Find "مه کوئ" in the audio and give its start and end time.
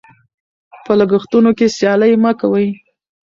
2.23-2.67